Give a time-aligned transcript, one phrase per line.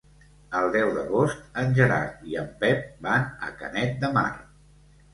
[0.59, 4.29] El deu d'agost en Gerard i en Pep van a Canet de Mar.